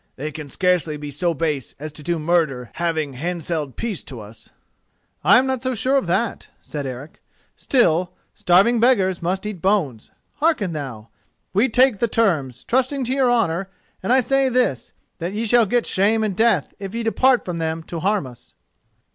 [0.15, 4.49] They can scarcely be so base as to do murder having handselled peace to us."
[5.23, 7.21] "I am not so sure of that," said Eric;
[7.55, 10.09] "still, starving beggars must eat bones.
[10.37, 11.09] Hearken thou:
[11.53, 13.69] we take the terms, trusting to your honour;
[14.01, 17.59] and I say this: that ye shall get shame and death if ye depart from
[17.59, 18.55] them to harm us."